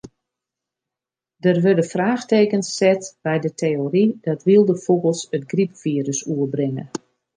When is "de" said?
3.43-3.51